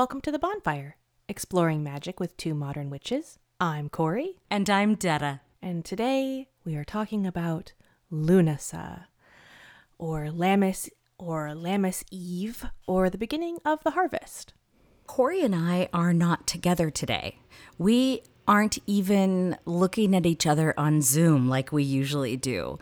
[0.00, 0.96] Welcome to the bonfire,
[1.28, 3.38] exploring magic with two modern witches.
[3.60, 5.42] I'm Corey, And I'm Detta.
[5.60, 7.74] and today we are talking about
[8.10, 9.08] Lunasa,
[9.98, 14.54] or Lammas, or Lammas Eve, or the beginning of the harvest.
[15.06, 17.38] Corey and I are not together today.
[17.76, 22.78] We aren't even looking at each other on Zoom like we usually do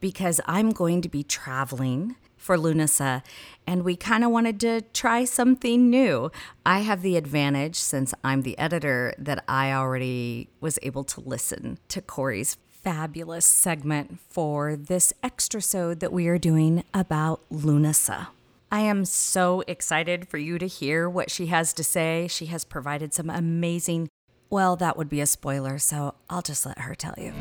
[0.00, 3.22] because I'm going to be traveling for Lunasa
[3.66, 6.30] and we kind of wanted to try something new.
[6.66, 11.78] I have the advantage since I'm the editor that I already was able to listen
[11.88, 18.26] to Corey's fabulous segment for this extra sode that we are doing about Lunasa.
[18.70, 22.26] I am so excited for you to hear what she has to say.
[22.28, 24.10] She has provided some amazing,
[24.50, 27.32] well, that would be a spoiler, so I'll just let her tell you.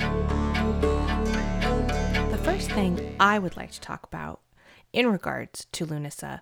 [2.29, 4.39] The first thing I would like to talk about
[4.93, 6.41] in regards to Lunasa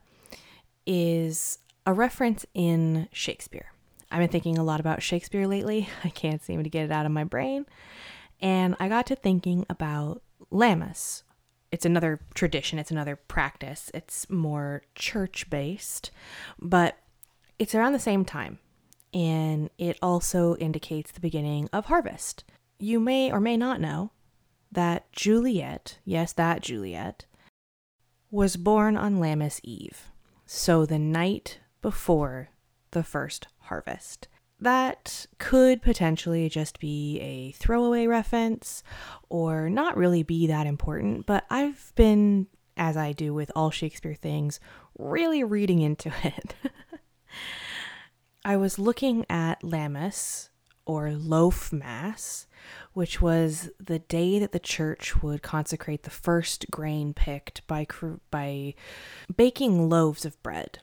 [0.85, 3.71] is a reference in Shakespeare.
[4.11, 5.89] I've been thinking a lot about Shakespeare lately.
[6.03, 7.65] I can't seem to get it out of my brain.
[8.41, 11.23] And I got to thinking about Lammas.
[11.71, 13.89] It's another tradition, it's another practice.
[13.93, 16.11] It's more church based,
[16.59, 16.97] but
[17.57, 18.59] it's around the same time.
[19.13, 22.43] And it also indicates the beginning of harvest.
[22.77, 24.11] You may or may not know
[24.71, 27.25] that Juliet, yes, that Juliet,
[28.31, 30.09] was born on Lammas Eve,
[30.45, 32.49] so the night before
[32.91, 34.29] the first harvest.
[34.59, 38.83] That could potentially just be a throwaway reference
[39.27, 44.13] or not really be that important, but I've been, as I do with all Shakespeare
[44.13, 44.59] things,
[44.97, 46.55] really reading into it.
[48.45, 50.50] I was looking at Lammas
[50.85, 52.47] or Loaf Mass,
[52.93, 57.85] which was the day that the church would consecrate the first grain picked by
[58.29, 58.73] by
[59.35, 60.79] baking loaves of bread.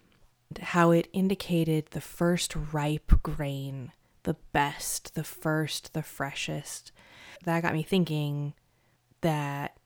[0.61, 3.93] How it indicated the first ripe grain,
[4.23, 6.93] the best, the first, the freshest.
[7.45, 8.55] That got me thinking
[9.21, 9.77] that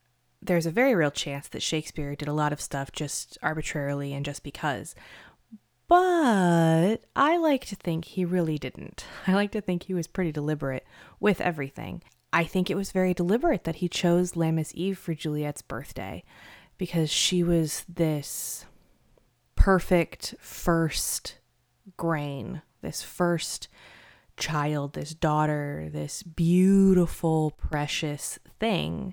[0.41, 4.25] there's a very real chance that Shakespeare did a lot of stuff just arbitrarily and
[4.25, 4.95] just because.
[5.92, 9.04] But I like to think he really didn't.
[9.26, 10.86] I like to think he was pretty deliberate
[11.20, 12.03] with everything.
[12.32, 16.25] I think it was very deliberate that he chose Lammas Eve for Juliet's birthday
[16.78, 18.64] because she was this
[19.54, 21.36] perfect first
[21.98, 23.69] grain, this first
[24.38, 29.12] child, this daughter, this beautiful, precious thing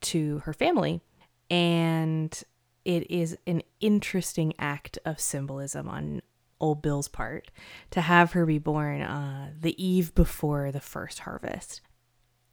[0.00, 1.02] to her family.
[1.48, 2.42] And
[2.86, 6.22] it is an interesting act of symbolism on
[6.60, 7.50] old Bill's part
[7.90, 11.80] to have her be born uh, the eve before the first harvest.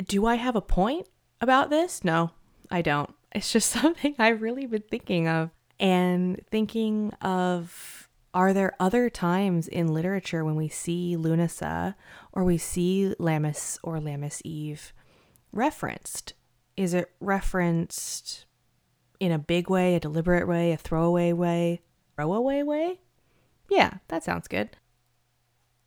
[0.03, 1.07] Do I have a point
[1.39, 2.03] about this?
[2.03, 2.31] No,
[2.71, 3.13] I don't.
[3.31, 9.67] It's just something I've really been thinking of and thinking of are there other times
[9.67, 11.93] in literature when we see Lunasa
[12.31, 14.93] or we see Lammas or Lammas Eve
[15.51, 16.33] referenced?
[16.75, 18.47] Is it referenced
[19.19, 21.81] in a big way, a deliberate way, a throwaway way,
[22.15, 22.99] throwaway way?
[23.69, 24.71] Yeah, that sounds good.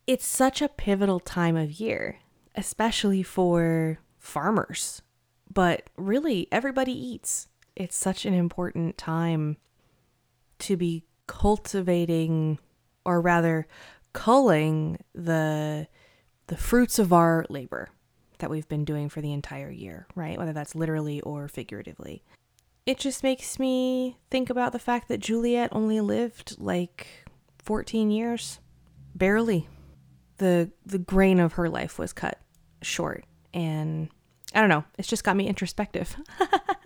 [0.05, 2.19] It's such a pivotal time of year,
[2.55, 5.01] especially for farmers,
[5.53, 7.47] but really everybody eats.
[7.75, 9.57] It's such an important time
[10.59, 12.57] to be cultivating
[13.05, 13.67] or rather
[14.13, 15.87] culling the
[16.47, 17.89] the fruits of our labor
[18.39, 20.37] that we've been doing for the entire year, right?
[20.37, 22.23] Whether that's literally or figuratively
[22.87, 27.25] it just makes me think about the fact that Juliet only lived like
[27.59, 28.59] 14 years,
[29.13, 29.67] barely.
[30.37, 32.39] The the grain of her life was cut
[32.81, 34.09] short and
[34.53, 36.15] I don't know, it's just got me introspective.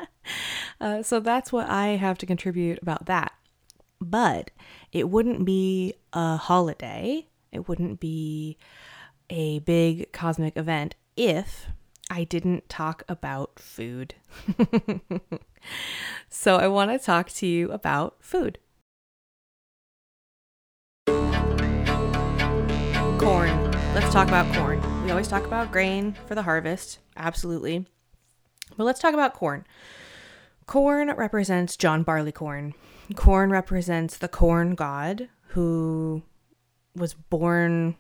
[0.82, 3.34] uh, so that's what I have to contribute about that.
[4.00, 4.50] But
[4.92, 8.58] it wouldn't be a holiday, it wouldn't be
[9.30, 11.68] a big cosmic event if
[12.12, 14.16] I didn't talk about food.
[16.30, 18.60] so I want to talk to you about food.
[23.18, 23.72] Corn.
[23.96, 24.82] Let's talk about corn.
[25.06, 27.86] We always talk about grain for the harvest, absolutely.
[28.76, 29.66] But let's talk about corn.
[30.66, 32.74] Corn represents John Barleycorn.
[33.16, 36.24] Corn represents the corn god who
[36.94, 37.96] was born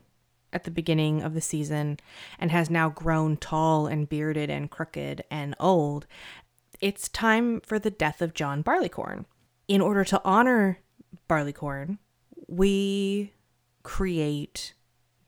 [0.53, 1.99] at the beginning of the season
[2.39, 6.05] and has now grown tall and bearded and crooked and old,
[6.79, 9.25] it's time for the death of John Barleycorn.
[9.67, 10.79] In order to honor
[11.27, 11.99] Barleycorn,
[12.47, 13.33] we
[13.83, 14.73] create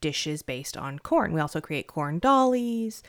[0.00, 1.32] dishes based on corn.
[1.32, 3.02] We also create corn dollies,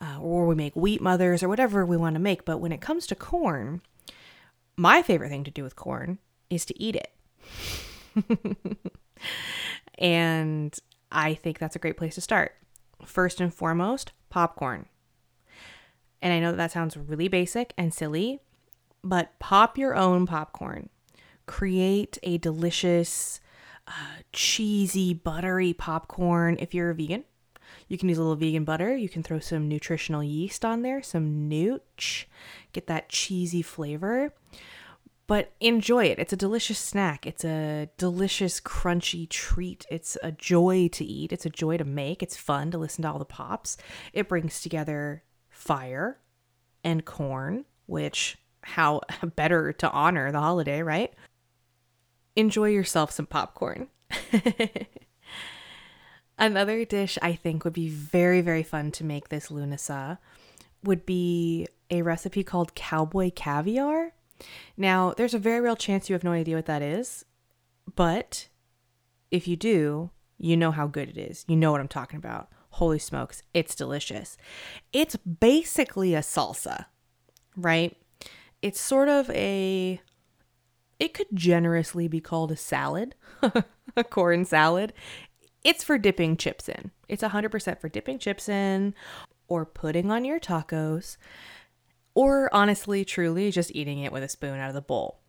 [0.00, 2.44] uh, or we make wheat mothers, or whatever we want to make.
[2.44, 3.82] But when it comes to corn,
[4.76, 6.18] my favorite thing to do with corn
[6.48, 7.14] is to eat it.
[10.00, 10.76] And
[11.10, 12.52] I think that's a great place to start.
[13.04, 14.86] First and foremost, popcorn.
[16.22, 18.40] And I know that, that sounds really basic and silly,
[19.02, 20.90] but pop your own popcorn.
[21.46, 23.40] Create a delicious,
[23.88, 27.24] uh, cheesy, buttery popcorn if you're a vegan.
[27.88, 28.96] You can use a little vegan butter.
[28.96, 32.26] You can throw some nutritional yeast on there, some nooch,
[32.72, 34.32] get that cheesy flavor.
[35.30, 36.18] But enjoy it.
[36.18, 37.24] It's a delicious snack.
[37.24, 39.86] It's a delicious, crunchy treat.
[39.88, 41.32] It's a joy to eat.
[41.32, 42.20] It's a joy to make.
[42.20, 43.76] It's fun to listen to all the pops.
[44.12, 46.18] It brings together fire
[46.82, 49.02] and corn, which how
[49.36, 51.14] better to honor the holiday, right?
[52.34, 53.86] Enjoy yourself some popcorn.
[56.38, 60.18] Another dish I think would be very, very fun to make this Lunasa
[60.82, 64.14] would be a recipe called cowboy caviar.
[64.76, 67.24] Now, there's a very real chance you have no idea what that is,
[67.94, 68.48] but
[69.30, 71.44] if you do, you know how good it is.
[71.48, 72.48] You know what I'm talking about.
[72.74, 74.36] Holy smokes, it's delicious.
[74.92, 76.86] It's basically a salsa,
[77.56, 77.96] right?
[78.62, 80.00] It's sort of a
[80.98, 83.14] it could generously be called a salad,
[83.96, 84.92] a corn salad
[85.64, 86.90] it's for dipping chips in.
[87.08, 88.94] It's 100% for dipping chips in
[89.48, 91.16] or putting on your tacos
[92.20, 95.20] or honestly, truly just eating it with a spoon out of the bowl.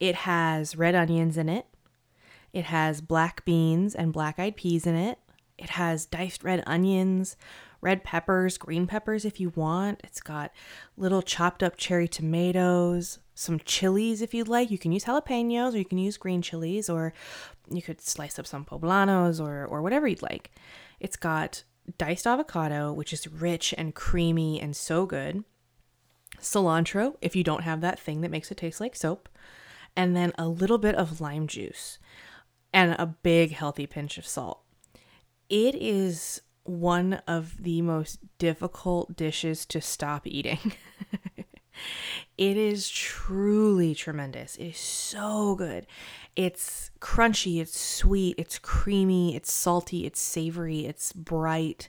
[0.00, 1.64] It has red onions in it.
[2.52, 5.20] It has black beans and black eyed peas in it.
[5.58, 7.36] It has diced red onions,
[7.80, 10.00] red peppers, green peppers if you want.
[10.02, 10.50] It's got
[10.96, 14.72] little chopped up cherry tomatoes, some chilies if you'd like.
[14.72, 17.12] You can use jalapenos or you can use green chilies or
[17.70, 20.50] you could slice up some poblanos or or whatever you'd like.
[20.98, 21.62] It's got
[21.96, 25.44] diced avocado, which is rich and creamy and so good.
[26.44, 29.28] Cilantro, if you don't have that thing that makes it taste like soap,
[29.96, 31.98] and then a little bit of lime juice
[32.72, 34.60] and a big healthy pinch of salt.
[35.48, 40.72] It is one of the most difficult dishes to stop eating.
[42.38, 44.56] it is truly tremendous.
[44.56, 45.86] It is so good.
[46.34, 51.88] It's crunchy, it's sweet, it's creamy, it's salty, it's savory, it's bright.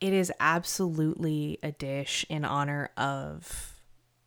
[0.00, 3.74] It is absolutely a dish in honor of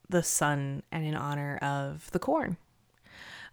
[0.10, 2.58] the sun and in honor of the corn.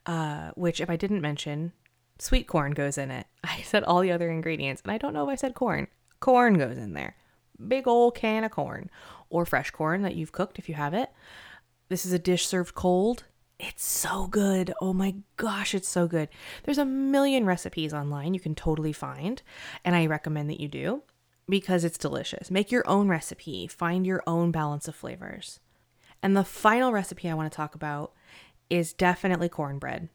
[0.07, 1.73] Uh, which, if I didn't mention,
[2.19, 3.27] sweet corn goes in it.
[3.45, 5.89] I said all the other ingredients, and I don't know if I said corn.
[6.21, 7.17] Corn goes in there.
[7.67, 8.91] Big old can of corn
[9.31, 11.11] or fresh corn that you've cooked if you have it.
[11.89, 13.25] This is a dish served cold.
[13.59, 14.73] It's so good.
[14.81, 16.29] Oh my gosh, it's so good.
[16.65, 19.43] There's a million recipes online you can totally find,
[19.85, 21.03] and I recommend that you do
[21.49, 22.51] because it's delicious.
[22.51, 25.61] Make your own recipe, find your own balance of flavors.
[26.23, 28.13] And the final recipe I want to talk about
[28.69, 30.09] is definitely cornbread.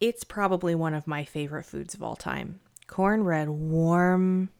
[0.00, 2.60] It's probably one of my favorite foods of all time.
[2.86, 4.50] Cornbread, warm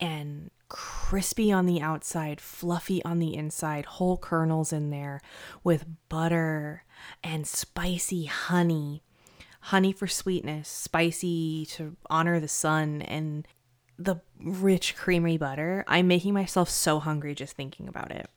[0.00, 5.20] and crispy on the outside, fluffy on the inside, whole kernels in there
[5.62, 6.84] with butter
[7.22, 9.02] and spicy honey.
[9.60, 13.46] Honey for sweetness, spicy to honor the sun, and
[13.98, 15.84] the rich, creamy butter.
[15.86, 18.28] I'm making myself so hungry just thinking about it.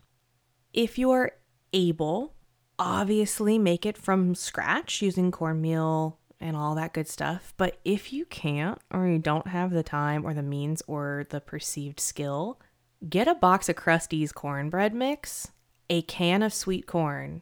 [0.73, 1.31] If you're
[1.73, 2.35] able,
[2.77, 7.53] obviously make it from scratch using cornmeal, and all that good stuff.
[7.57, 11.41] But if you can't, or you don't have the time, or the means, or the
[11.41, 12.59] perceived skill,
[13.07, 15.51] get a box of Krusteaz cornbread mix,
[15.89, 17.41] a can of sweet corn,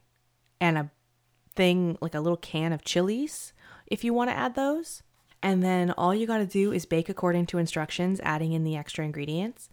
[0.60, 0.92] and a
[1.56, 3.54] thing like a little can of chilies
[3.86, 5.04] if you want to add those.
[5.42, 8.76] And then all you got to do is bake according to instructions, adding in the
[8.76, 9.70] extra ingredients.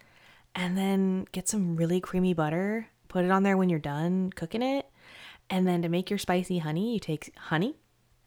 [0.54, 4.62] And then get some really creamy butter, put it on there when you're done cooking
[4.62, 4.88] it.
[5.50, 7.76] And then to make your spicy honey, you take honey,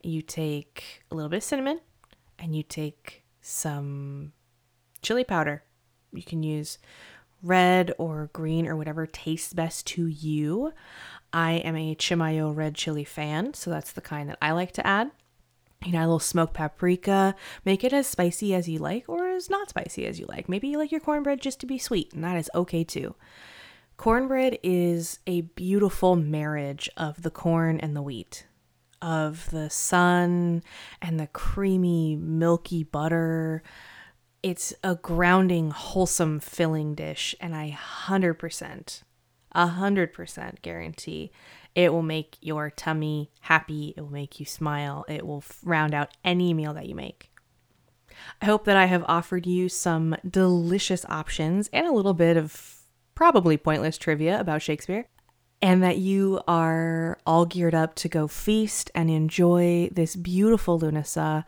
[0.03, 1.79] you take a little bit of cinnamon
[2.37, 4.33] and you take some
[5.01, 5.63] chili powder.
[6.11, 6.77] You can use
[7.43, 10.73] red or green or whatever tastes best to you.
[11.31, 14.87] I am a Chimayo red chili fan, so that's the kind that I like to
[14.87, 15.11] add.
[15.85, 17.35] You know, a little smoked paprika.
[17.63, 20.49] Make it as spicy as you like or as not spicy as you like.
[20.49, 23.15] Maybe you like your cornbread just to be sweet, and that is okay too.
[23.95, 28.45] Cornbread is a beautiful marriage of the corn and the wheat
[29.01, 30.63] of the sun
[31.01, 33.63] and the creamy, milky butter.
[34.43, 39.03] It's a grounding, wholesome, filling dish, and I 100%,
[39.55, 41.31] 100% guarantee
[41.77, 43.93] it will make your tummy happy.
[43.95, 45.05] It will make you smile.
[45.07, 47.29] It will round out any meal that you make.
[48.41, 52.79] I hope that I have offered you some delicious options and a little bit of
[53.13, 55.05] probably pointless trivia about Shakespeare
[55.61, 61.43] and that you are all geared up to go feast and enjoy this beautiful Lunasa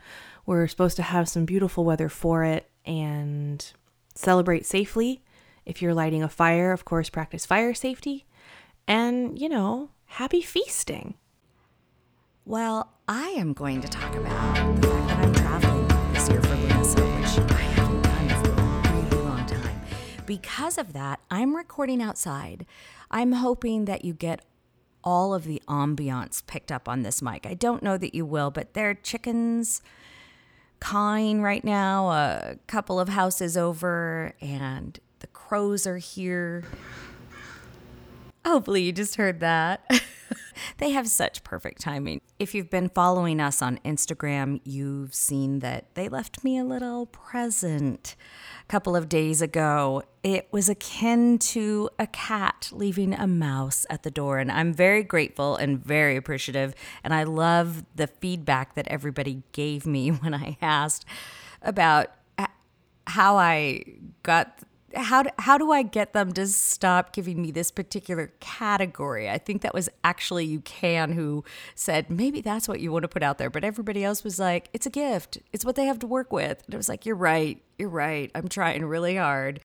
[0.46, 3.68] We're supposed to have some beautiful weather for it and
[4.14, 5.24] celebrate safely.
[5.66, 8.26] If you're lighting a fire, of course, practice fire safety.
[8.86, 11.14] And, you know, happy feasting.
[12.44, 16.56] Well, I am going to talk about the fact that I'm traveling this year for
[16.56, 19.80] Lunasa, which I haven't done for a really long time.
[20.26, 22.66] Because of that, I'm recording outside.
[23.08, 24.44] I'm hoping that you get
[25.04, 27.46] all of the ambiance picked up on this mic.
[27.46, 29.80] I don't know that you will, but there are chickens
[30.80, 36.64] cawing right now, a couple of houses over, and the crows are here.
[38.44, 39.84] Hopefully, you just heard that.
[40.78, 42.22] they have such perfect timing.
[42.38, 47.06] If you've been following us on Instagram, you've seen that they left me a little
[47.06, 48.16] present
[48.62, 50.02] a couple of days ago.
[50.22, 55.02] It was akin to a cat leaving a mouse at the door, and I'm very
[55.02, 56.74] grateful and very appreciative.
[57.04, 61.04] And I love the feedback that everybody gave me when I asked
[61.62, 62.08] about
[63.06, 63.82] how I
[64.22, 64.60] got
[64.94, 69.28] how do, how do I get them to stop giving me this particular category?
[69.28, 71.44] I think that was actually you can who
[71.74, 74.68] said maybe that's what you want to put out there, but everybody else was like,
[74.72, 75.38] it's a gift.
[75.52, 76.62] It's what they have to work with.
[76.64, 77.62] And it was like, you're right.
[77.78, 78.30] You're right.
[78.34, 79.60] I'm trying really hard.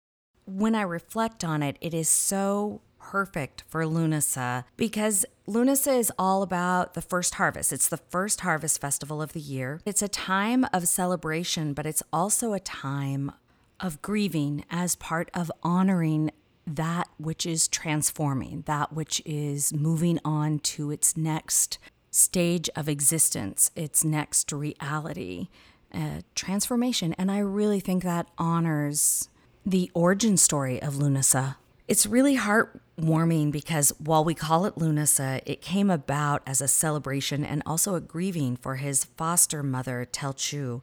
[0.46, 6.41] When I reflect on it, it is so perfect for Lunasa because Lunasa is all
[6.41, 7.72] about the first harvest.
[7.72, 9.79] It's the first harvest festival of the year.
[9.86, 13.32] It's a time of celebration, but it's also a time
[13.79, 16.32] of grieving as part of honoring
[16.67, 21.77] that which is transforming, that which is moving on to its next
[22.10, 25.50] stage of existence, its next reality,
[25.94, 27.13] uh, transformation.
[27.17, 29.29] And I really think that honors
[29.65, 31.58] the origin story of Lunasa.
[31.87, 37.45] It's really heartwarming because while we call it Lunasa, it came about as a celebration
[37.45, 40.81] and also a grieving for his foster mother, Tailtiu,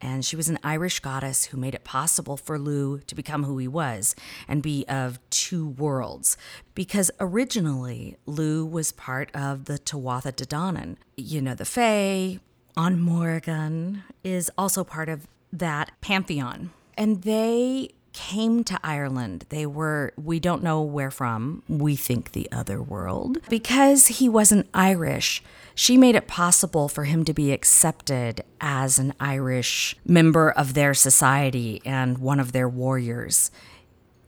[0.00, 3.58] and she was an Irish goddess who made it possible for Lugh to become who
[3.58, 4.14] he was
[4.46, 6.36] and be of two worlds.
[6.76, 10.98] Because originally, Lugh was part of the Tuatha De Danann.
[11.16, 12.38] You know, the Fae,
[12.76, 16.70] on Morgan is also part of that pantheon.
[16.96, 19.44] And they came to Ireland.
[19.50, 23.38] They were, we don't know where from, we think the other world.
[23.50, 25.42] Because he wasn't Irish,
[25.74, 30.94] she made it possible for him to be accepted as an Irish member of their
[30.94, 33.50] society and one of their warriors.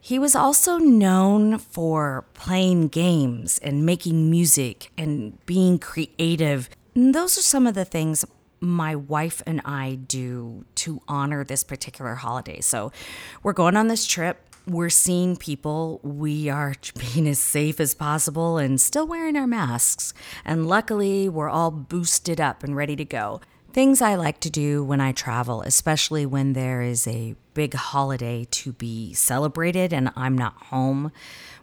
[0.01, 6.69] He was also known for playing games and making music and being creative.
[6.95, 8.25] And those are some of the things
[8.61, 12.61] my wife and I do to honor this particular holiday.
[12.61, 12.93] So
[13.43, 16.01] we're going on this trip we're seeing people.
[16.03, 20.13] We are being as safe as possible and still wearing our masks.
[20.45, 23.41] And luckily, we're all boosted up and ready to go.
[23.73, 28.47] Things I like to do when I travel, especially when there is a big holiday
[28.51, 31.13] to be celebrated and I'm not home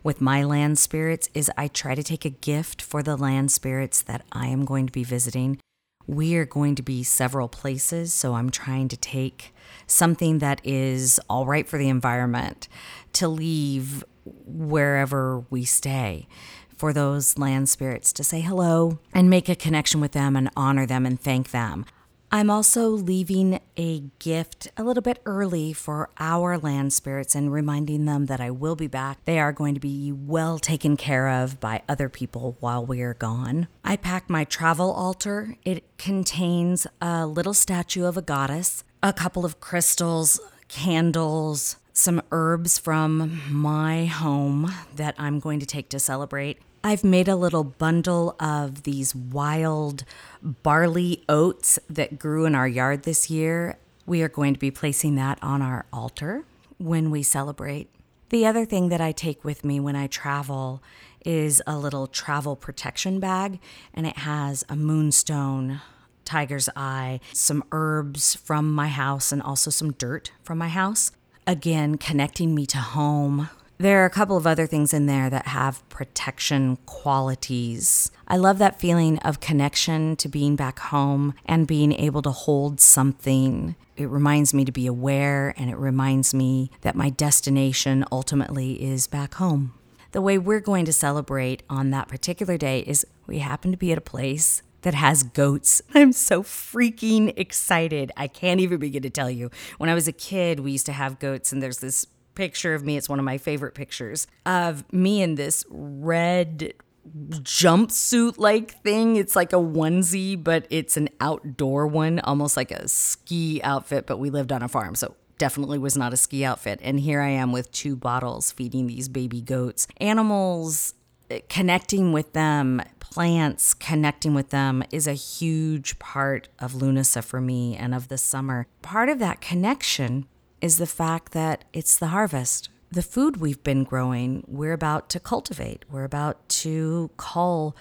[0.04, 4.02] with my land spirits, is I try to take a gift for the land spirits
[4.04, 5.60] that I am going to be visiting.
[6.08, 9.54] We are going to be several places, so I'm trying to take
[9.88, 12.68] something that is all right for the environment
[13.14, 16.28] to leave wherever we stay
[16.76, 20.86] for those land spirits to say hello and make a connection with them and honor
[20.86, 21.86] them and thank them.
[22.34, 28.06] I'm also leaving a gift a little bit early for our land spirits and reminding
[28.06, 29.24] them that I will be back.
[29.26, 33.14] They are going to be well taken care of by other people while we are
[33.14, 33.68] gone.
[33.84, 35.58] I pack my travel altar.
[35.64, 42.80] It contains a little statue of a goddess, a couple of crystals, candles, some herbs
[42.80, 46.58] from my home that I'm going to take to celebrate.
[46.86, 50.04] I've made a little bundle of these wild
[50.42, 53.78] barley oats that grew in our yard this year.
[54.06, 56.44] We are going to be placing that on our altar
[56.80, 57.90] when we celebrate.
[58.30, 60.84] The other thing that I take with me when I travel
[61.26, 63.60] is a little travel protection bag,
[63.94, 65.80] and it has a moonstone,
[66.26, 71.12] tiger's eye, some herbs from my house, and also some dirt from my house
[71.48, 73.50] again, connecting me to home.
[73.84, 78.12] There are a couple of other things in there that have protection qualities.
[78.30, 82.80] I love that feeling of connection to being back home and being able to hold
[82.80, 83.76] something.
[83.98, 89.06] It reminds me to be aware and it reminds me that my destination ultimately is
[89.06, 89.74] back home.
[90.14, 93.92] The way we're going to celebrate on that particular day is we happen to be
[93.92, 95.82] at a place that has goats.
[95.94, 98.14] I'm so freaking excited.
[98.16, 99.52] I can't even begin to tell you.
[99.78, 102.84] When I was a kid, we used to have goats, and there's this picture of
[102.84, 102.98] me.
[102.98, 106.74] It's one of my favorite pictures of me in this red
[107.08, 109.16] jumpsuit like thing.
[109.16, 114.08] It's like a onesie, but it's an outdoor one, almost like a ski outfit.
[114.08, 116.80] But we lived on a farm, so definitely was not a ski outfit.
[116.84, 119.88] And here I am with two bottles feeding these baby goats.
[119.98, 120.94] Animals,
[121.30, 127.42] eh, connecting with them, plants, connecting with them is a huge part of Lunasa for
[127.42, 128.68] me and of the summer.
[128.82, 130.28] Part of that connection
[130.64, 135.20] is the fact that it's the harvest the food we've been growing, we're about to
[135.20, 137.76] cultivate, we're about to cull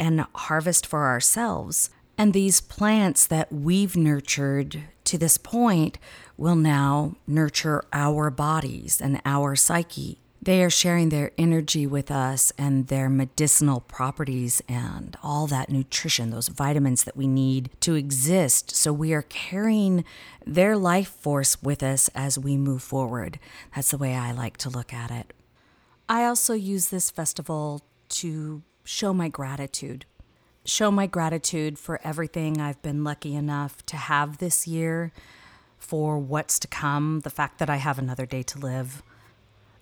[0.00, 1.90] and harvest for ourselves.
[2.16, 5.98] And these plants that we've nurtured to this point
[6.38, 10.20] will now nurture our bodies and our psyche.
[10.44, 16.28] They are sharing their energy with us and their medicinal properties and all that nutrition,
[16.28, 18.76] those vitamins that we need to exist.
[18.76, 20.04] So we are carrying
[20.46, 23.38] their life force with us as we move forward.
[23.74, 25.32] That's the way I like to look at it.
[26.10, 30.04] I also use this festival to show my gratitude.
[30.66, 35.10] Show my gratitude for everything I've been lucky enough to have this year,
[35.78, 39.02] for what's to come, the fact that I have another day to live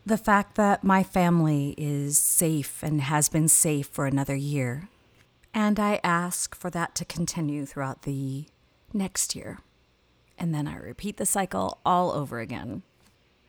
[0.05, 4.89] the fact that my family is safe and has been safe for another year.
[5.55, 8.47] And I ask for that to continue throughout the
[8.93, 9.59] next year.
[10.39, 12.83] And then I repeat the cycle all over again.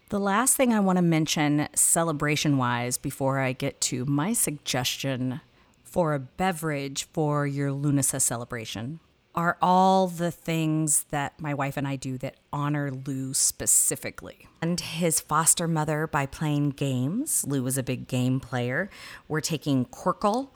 [0.10, 5.42] The last thing I want to mention, celebration wise, before I get to my suggestion
[5.84, 9.00] for a beverage for your Lunasa celebration,
[9.36, 14.48] are all the things that my wife and I do that honor Lugh specifically.
[14.62, 17.46] And his foster mother by playing games.
[17.48, 18.90] Lugh was a big game player.
[19.28, 20.50] We're taking Qwirkle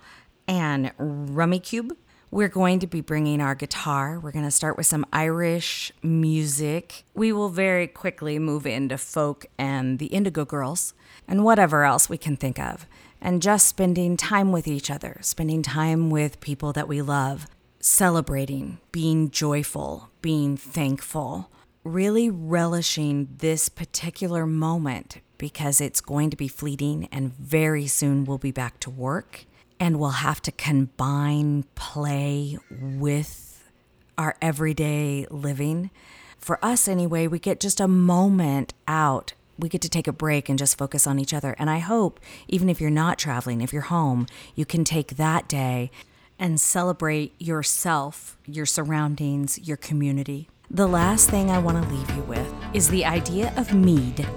[0.48, 1.92] and Rummikub.
[2.30, 4.20] We're going to be bringing our guitar.
[4.20, 7.04] We're going to start with some Irish music.
[7.14, 10.94] We will very quickly move into folk and the Indigo Girls
[11.28, 12.86] and whatever else we can think of.
[13.22, 17.48] And just spending time with each other, spending time with people that we love
[17.88, 21.50] celebrating, being joyful, being thankful,
[21.84, 28.38] really relishing this particular moment because it's going to be fleeting and very soon we'll
[28.38, 29.46] be back to work
[29.80, 33.72] and we'll have to combine play with
[34.18, 35.90] our everyday living.
[36.38, 39.34] For us, anyway, we get just a moment out.
[39.60, 41.56] We get to take a break and just focus on each other.
[41.58, 45.48] And I hope, even if you're not traveling, if you're home, you can take that
[45.48, 45.92] day
[46.40, 50.50] and celebrate yourself, your surroundings, your community.
[50.70, 54.28] The last thing I want to leave you with is the idea of mead.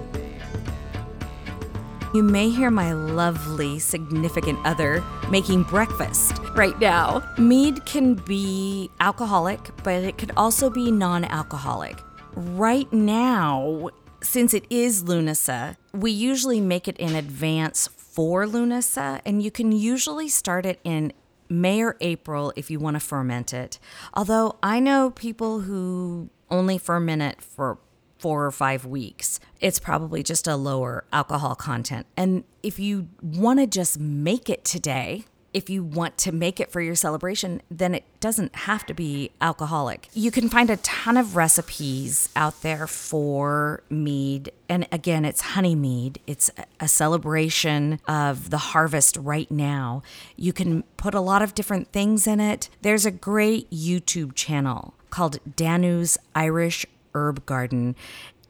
[2.13, 7.23] You may hear my lovely significant other making breakfast right now.
[7.37, 11.97] Mead can be alcoholic, but it could also be non alcoholic.
[12.35, 19.41] Right now, since it is Lunasa, we usually make it in advance for Lunasa, and
[19.41, 21.13] you can usually start it in
[21.51, 23.77] May or April if you want to ferment it.
[24.13, 27.77] Although I know people who only ferment it for
[28.21, 29.39] four or five weeks.
[29.59, 32.05] It's probably just a lower alcohol content.
[32.15, 36.71] And if you want to just make it today, if you want to make it
[36.71, 40.07] for your celebration, then it doesn't have to be alcoholic.
[40.13, 44.51] You can find a ton of recipes out there for mead.
[44.69, 50.01] And again, it's honey mead, it's a celebration of the harvest right now.
[50.35, 52.69] You can put a lot of different things in it.
[52.81, 57.95] There's a great YouTube channel called Danu's Irish Herb Garden.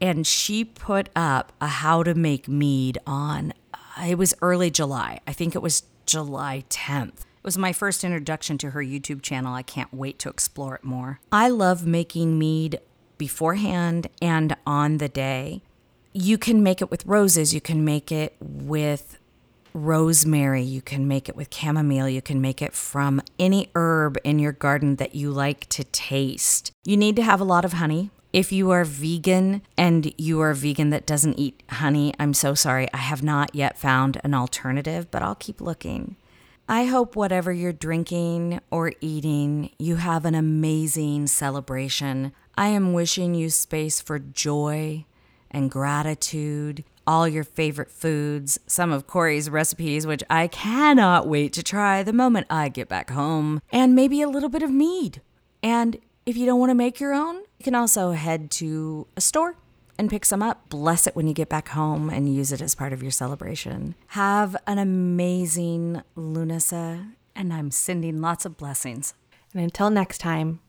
[0.00, 5.20] And she put up a how to make mead on, uh, it was early July.
[5.26, 7.20] I think it was July 10th.
[7.42, 9.54] It was my first introduction to her YouTube channel.
[9.54, 11.20] I can't wait to explore it more.
[11.32, 12.80] I love making mead
[13.18, 15.62] beforehand and on the day.
[16.12, 19.18] You can make it with roses, you can make it with
[19.74, 24.38] rosemary, you can make it with chamomile, you can make it from any herb in
[24.38, 26.70] your garden that you like to taste.
[26.84, 28.10] You need to have a lot of honey.
[28.32, 32.88] If you are vegan and you are vegan that doesn't eat honey, I'm so sorry.
[32.94, 36.16] I have not yet found an alternative, but I'll keep looking.
[36.66, 42.32] I hope whatever you're drinking or eating, you have an amazing celebration.
[42.56, 45.04] I am wishing you space for joy
[45.50, 51.62] and gratitude, all your favorite foods, some of Corey's recipes, which I cannot wait to
[51.62, 55.20] try the moment I get back home, and maybe a little bit of mead.
[55.62, 59.20] And if you don't want to make your own, you can also head to a
[59.20, 59.56] store
[59.98, 60.68] and pick some up.
[60.68, 63.94] Bless it when you get back home and use it as part of your celebration.
[64.08, 69.14] Have an amazing Lunasa, and I'm sending lots of blessings.
[69.52, 70.60] And until next time,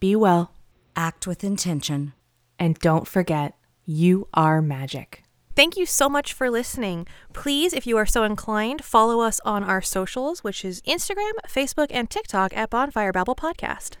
[0.00, 0.52] be well
[0.96, 2.12] Act with intention.
[2.58, 5.22] and don't forget you are magic.
[5.54, 7.06] Thank you so much for listening.
[7.32, 11.86] Please, if you are so inclined, follow us on our socials, which is Instagram, Facebook,
[11.90, 13.94] and TikTok at Bonfire Babble Podcast.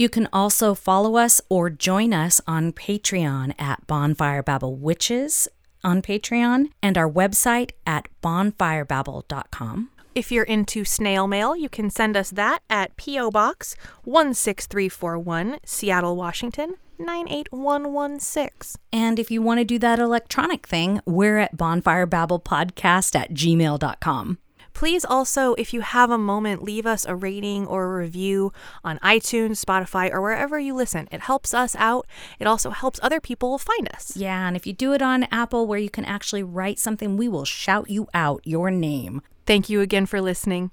[0.00, 5.46] You can also follow us or join us on Patreon at Bonfire Babble Witches
[5.84, 9.90] on Patreon and our website at bonfirebabble.com.
[10.14, 13.30] If you're into snail mail, you can send us that at P.O.
[13.30, 18.80] Box 16341, Seattle, Washington 98116.
[18.90, 24.38] And if you want to do that electronic thing, we're at bonfirebabblepodcast at gmail.com.
[24.80, 28.50] Please also, if you have a moment, leave us a rating or a review
[28.82, 31.06] on iTunes, Spotify, or wherever you listen.
[31.12, 32.06] It helps us out.
[32.38, 34.16] It also helps other people find us.
[34.16, 37.28] Yeah, and if you do it on Apple where you can actually write something, we
[37.28, 39.20] will shout you out your name.
[39.44, 40.70] Thank you again for listening.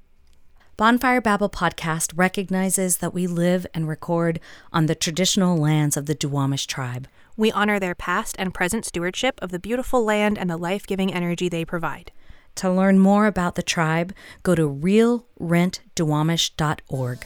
[0.78, 4.40] Bonfire Babble podcast recognizes that we live and record
[4.72, 7.10] on the traditional lands of the Duwamish tribe.
[7.36, 11.14] We honor their past and present stewardship of the beautiful land and the life giving
[11.14, 12.14] energy they provide.
[12.58, 17.26] To learn more about the tribe, go to realrentduwamish.org.